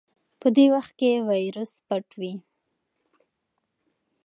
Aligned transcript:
په 0.39 0.47
دې 0.55 0.65
وخت 0.75 0.91
کې 0.99 1.23
وایرس 1.29 1.71
پټ 1.87 2.05
وي. 2.19 2.33